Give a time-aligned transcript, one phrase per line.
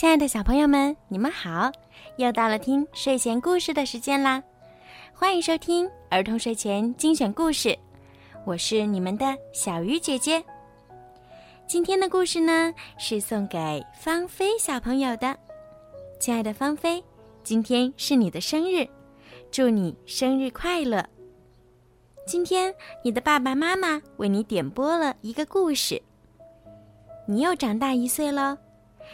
[0.00, 1.70] 亲爱的小朋友们，你们好！
[2.16, 4.42] 又到了听睡前故事的时间啦，
[5.12, 7.78] 欢迎收听儿童睡前精选故事，
[8.46, 10.42] 我是你们的小鱼姐姐。
[11.66, 15.36] 今天的故事呢，是送给芳菲小朋友的。
[16.18, 17.04] 亲爱的芳菲，
[17.44, 18.88] 今天是你的生日，
[19.50, 21.06] 祝你生日快乐！
[22.26, 22.74] 今天
[23.04, 26.00] 你的爸爸妈妈为你点播了一个故事，
[27.26, 28.56] 你又长大一岁喽。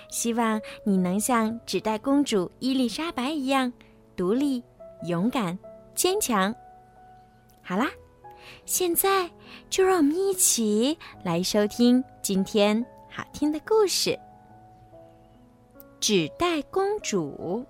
[0.08, 3.72] 希望你能像纸袋公主伊丽莎白一样
[4.16, 4.62] 独立、
[5.06, 5.58] 勇敢、
[5.94, 6.54] 坚强。
[7.62, 7.90] 好啦，
[8.64, 9.30] 现在
[9.68, 14.10] 就让我们一起来收听今天好听的故事
[15.98, 17.64] 《纸袋公主》。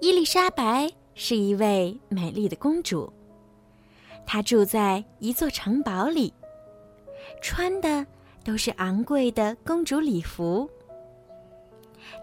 [0.00, 3.12] 伊丽莎白是一位美丽的公主，
[4.26, 6.34] 她住在一座城堡里，
[7.40, 8.06] 穿的。
[8.46, 10.70] 都是昂贵的公主礼服，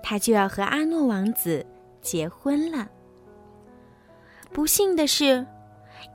[0.02, 1.66] 她就要和阿诺王子
[2.02, 2.88] 结婚了。
[4.54, 5.46] 不幸的是，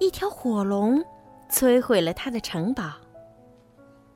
[0.00, 1.04] 一条火龙
[1.50, 2.94] 摧毁了她的城堡，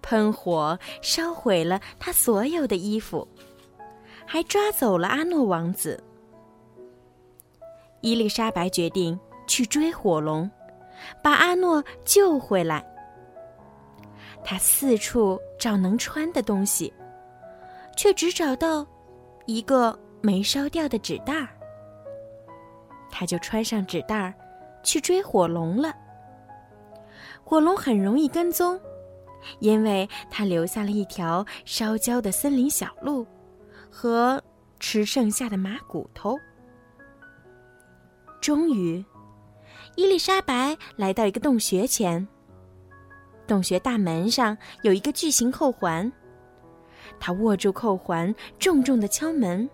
[0.00, 3.28] 喷火烧毁了她所有的衣服，
[4.24, 6.02] 还抓走了阿诺王子。
[8.00, 10.50] 伊丽莎白决定去追火龙，
[11.22, 12.82] 把阿诺救回来。
[14.44, 16.92] 他四处找能穿的东西，
[17.96, 18.86] 却只找到
[19.46, 21.48] 一个没烧掉的纸袋儿。
[23.10, 24.34] 他就穿上纸袋儿，
[24.82, 25.94] 去追火龙了。
[27.44, 28.80] 火龙很容易跟踪，
[29.60, 33.26] 因为他留下了一条烧焦的森林小路
[33.90, 34.42] 和
[34.80, 36.38] 吃剩下的马骨头。
[38.40, 39.04] 终于，
[39.94, 42.26] 伊丽莎白来到一个洞穴前。
[43.52, 46.10] 洞穴大门上有一个巨型扣环，
[47.20, 49.68] 他握住扣环，重重的敲门。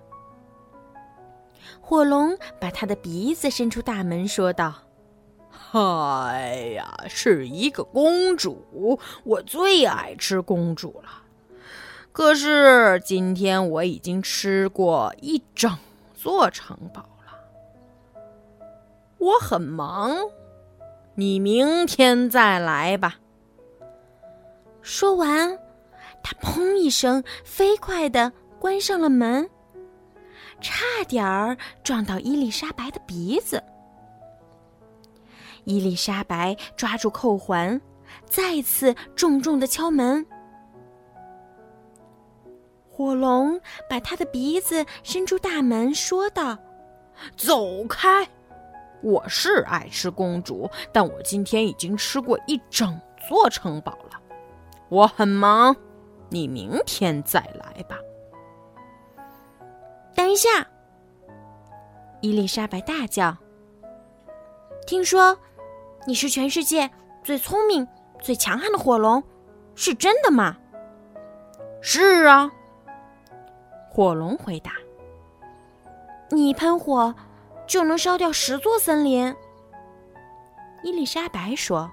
[1.81, 4.75] 火龙把他的鼻子伸出大门，说道
[5.71, 11.23] ：“哎呀，是一个公主，我最爱吃公主了。
[12.11, 15.73] 可是今天我已经吃过一整
[16.17, 18.27] 座城堡了，
[19.19, 20.17] 我很忙，
[21.15, 23.19] 你明天再来吧。”
[24.89, 25.55] 说完，
[26.23, 29.47] 他砰一声，飞快地关上了门，
[30.63, 31.55] 差点儿
[31.85, 33.63] 撞到伊丽莎白的鼻子。
[35.65, 37.79] 伊丽莎白抓住扣环，
[38.25, 40.25] 再次重重的敲门。
[42.89, 43.61] 火龙
[43.91, 46.57] 把他的鼻子伸出大门，说道
[47.37, 48.27] ：“走开！
[49.03, 54.19] 我是爱吃公主，但我今天已经吃过一整座城堡了。”
[54.89, 55.77] 我很忙，
[56.31, 57.99] 你明天再来吧。
[60.15, 60.49] 等一下，
[62.21, 63.37] 伊丽莎白大叫
[64.87, 65.39] ：“听说
[66.07, 66.91] 你是全世界
[67.23, 67.87] 最聪明、
[68.21, 69.23] 最强悍的火龙，
[69.75, 70.57] 是真的吗
[71.81, 72.51] ？”“是啊。”
[73.91, 74.73] 火龙回答。
[76.31, 77.15] “你一喷火
[77.67, 79.35] 就能烧掉十座森林。”
[80.83, 81.91] 伊丽莎白说：“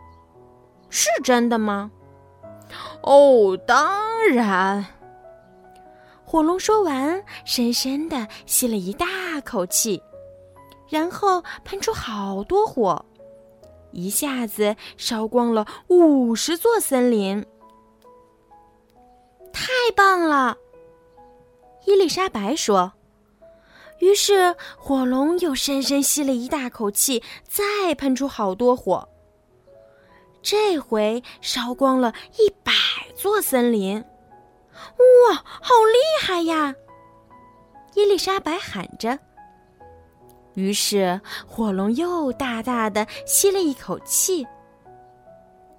[0.90, 1.92] 是真的吗？”
[3.02, 4.86] 哦，当然。
[6.24, 9.06] 火龙说完，深深的吸了一大
[9.46, 10.02] 口气，
[10.90, 13.06] 然后喷出好多火，
[13.92, 17.46] 一下子烧光了五十座森林。
[19.54, 20.58] 太棒了！
[21.86, 22.92] 伊丽莎白说。
[24.00, 29.08] 于是火龙又深深吸了一大口气，再喷出好多火。
[30.46, 32.72] 这回烧光了一百
[33.16, 36.76] 座森林，哇，好厉害呀！
[37.96, 39.18] 伊丽莎白喊着。
[40.54, 44.46] 于是火龙又大大的吸了一口气，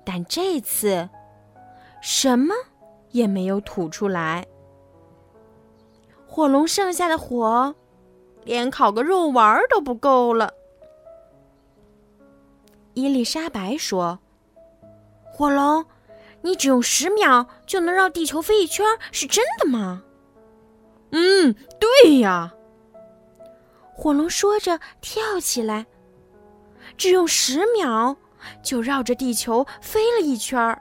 [0.04, 1.08] 但这次
[2.02, 2.52] 什么
[3.12, 4.44] 也没有吐出来。
[6.26, 7.72] 火龙剩下的火，
[8.42, 10.52] 连烤个肉丸都不够了。
[12.94, 14.18] 伊丽莎白说。
[15.36, 15.84] 火龙，
[16.40, 20.02] 你只用十秒就能绕地球飞一圈，是真的吗？
[21.10, 22.54] 嗯，对呀。
[23.92, 25.84] 火龙说着跳起来，
[26.96, 28.16] 只用十秒
[28.62, 30.80] 就绕着地球飞了一圈儿。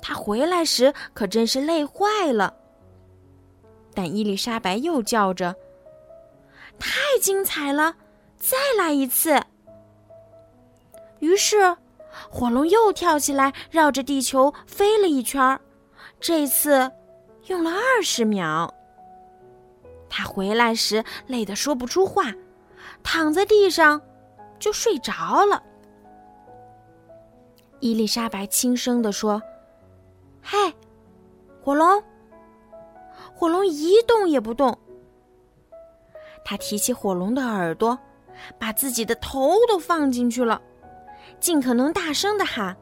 [0.00, 2.54] 他回来时可真是累坏了。
[3.94, 5.56] 但伊丽莎白又叫着
[6.78, 7.96] ：“太精彩了，
[8.36, 9.42] 再来一次！”
[11.18, 11.76] 于是。
[12.30, 15.60] 火龙又跳起来，绕着地球飞了一圈儿，
[16.20, 16.90] 这次
[17.46, 18.72] 用了二十秒。
[20.08, 22.24] 他回来时累得说不出话，
[23.02, 24.00] 躺在地上
[24.58, 25.62] 就睡着了。
[27.80, 29.42] 伊丽莎白轻声地说
[30.42, 30.56] ：“嘿，
[31.62, 32.02] 火龙。”
[33.34, 34.78] 火龙一动也不动。
[36.44, 37.98] 他提起火龙的耳朵，
[38.58, 40.60] 把自己的头都放进去了，
[41.42, 42.74] 尽可能大声的喊：“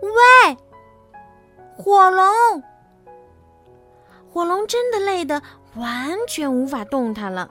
[0.00, 0.56] 喂，
[1.76, 2.24] 火龙！”
[4.32, 5.42] 火龙真的累得
[5.74, 7.50] 完全无法动弹了。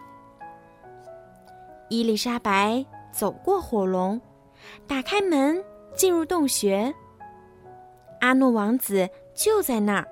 [1.90, 4.20] 伊丽莎白走过火龙，
[4.88, 5.64] 打开门。
[5.96, 6.96] 进入洞穴，
[8.22, 10.08] 阿诺王子就在那儿。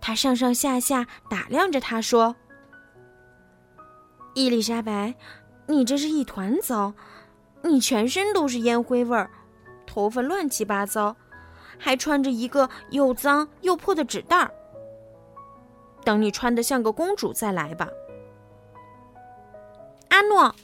[0.00, 2.34] 他上上下下打量着他，说
[4.34, 5.14] ：“伊丽莎白，
[5.68, 6.92] 你这是一团糟，
[7.62, 9.30] 你全身都是烟灰味儿，
[9.86, 11.16] 头发乱七八糟，
[11.78, 14.50] 还穿着一个又脏又破的纸袋儿。
[16.04, 17.88] 等你穿得像个公主再来吧。”
[20.10, 20.54] 阿诺，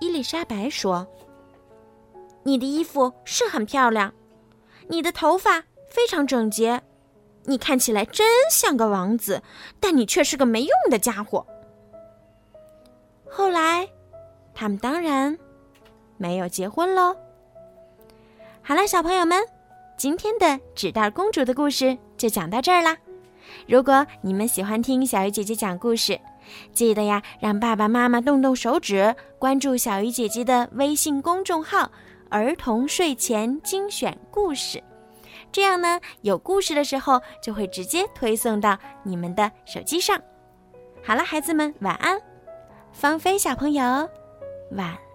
[0.00, 1.06] 伊丽莎白说。
[2.42, 4.14] 你的衣服是很漂亮，
[4.88, 6.82] 你的头发非常整洁，
[7.44, 9.42] 你看起来真像个王子，
[9.78, 11.46] 但你却是个没用的家伙。
[13.30, 13.86] 后来，
[14.54, 15.38] 他们当然
[16.20, 17.16] 没有结婚喽。
[18.60, 19.42] 好了，小朋友们，
[19.96, 22.94] 今天的纸袋公主的故事就讲到这儿啦。
[23.66, 26.20] 如果你们喜欢听小鱼姐姐讲故事，
[26.74, 31.90] 记得呀，让爸爸妈妈动动手指，关注小鱼姐姐的微信公众号。
[32.28, 34.80] 儿童睡前精选故事，
[35.50, 40.16] 这样呢，有故事的时候就会直接推送到你们的手机上。
[41.02, 42.20] 好了，孩子们晚安，
[42.92, 43.82] 芳菲小朋友
[44.70, 45.09] 晚安。